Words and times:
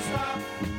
stop. 0.00 0.77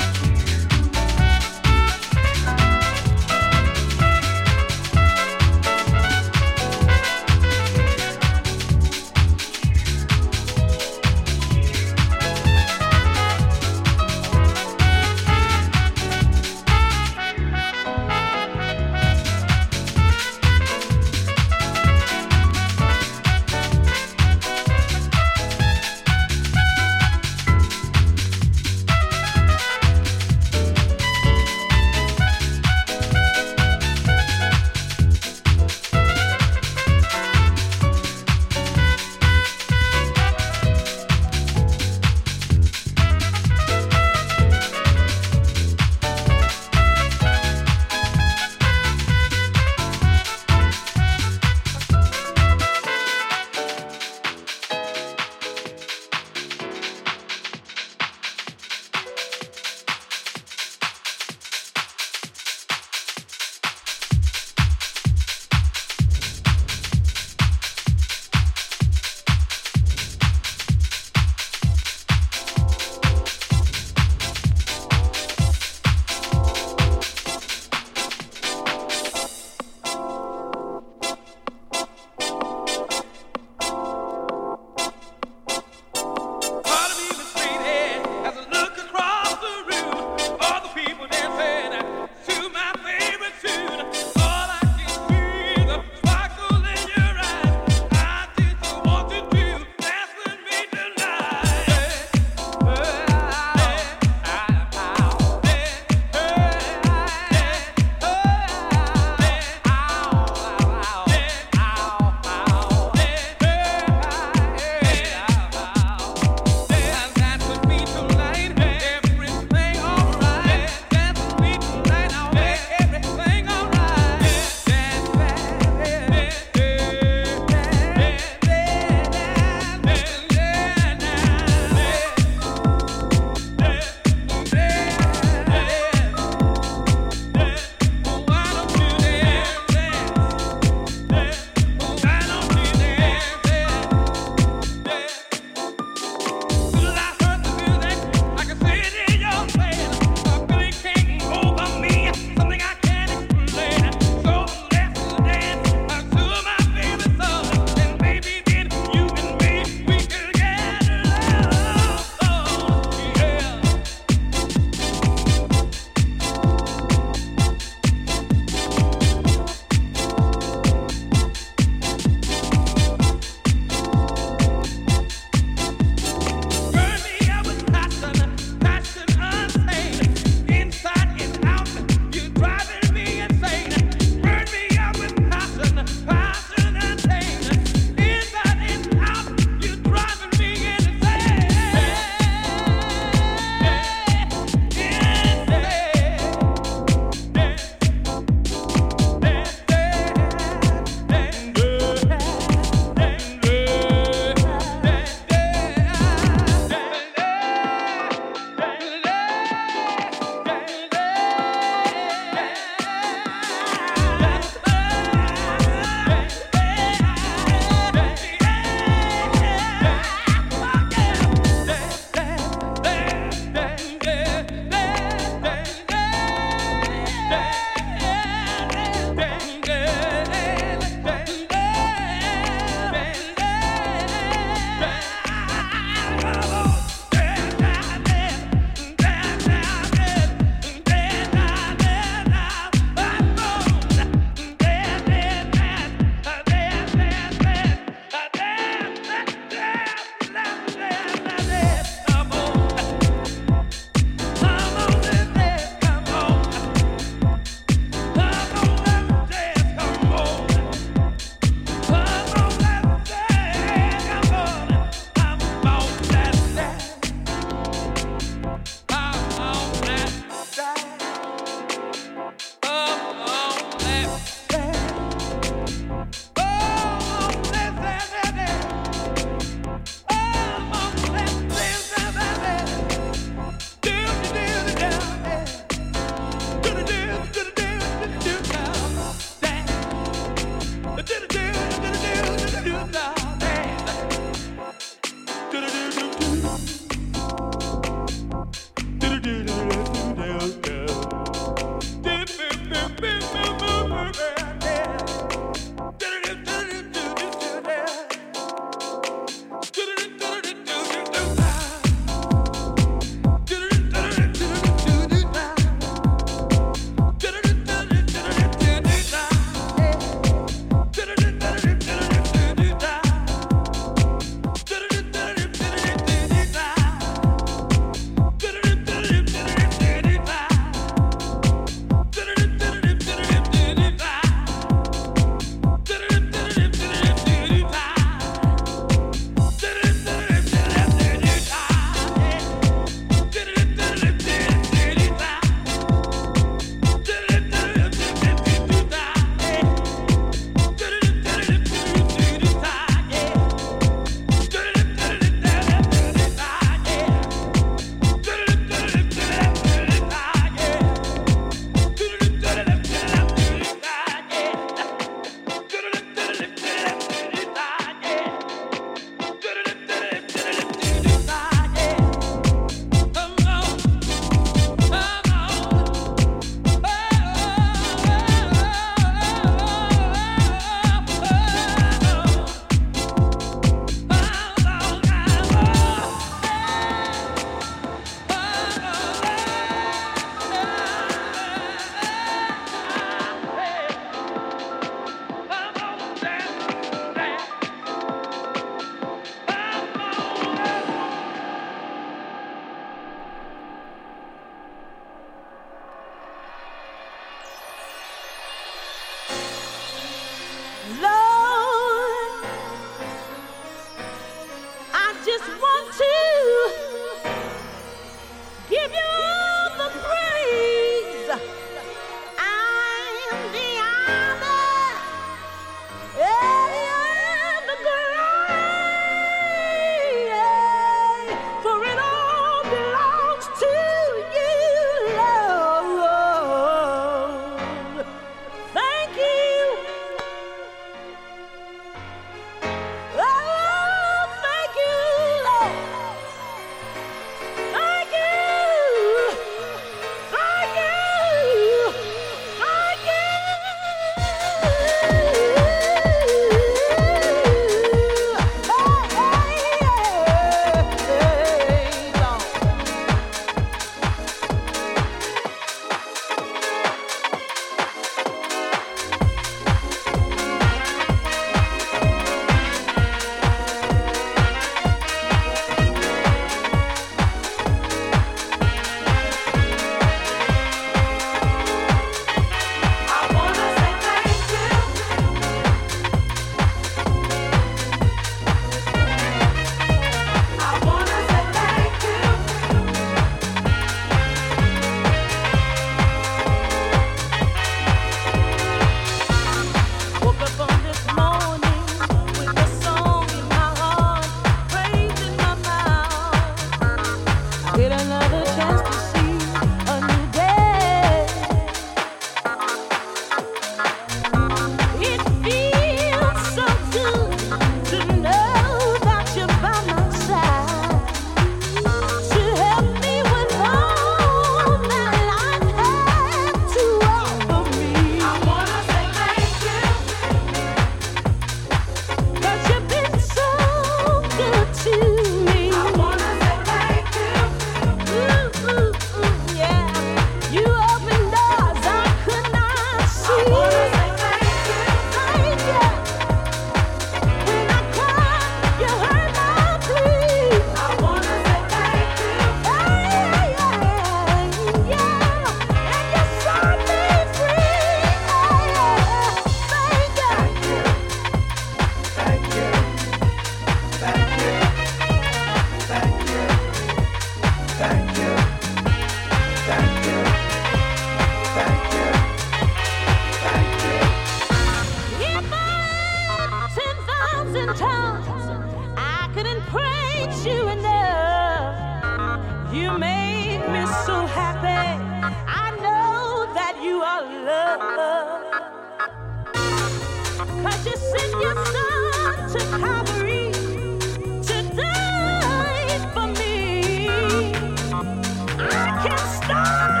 You 598.71 598.77
can't 598.77 599.43
have 599.43 600.00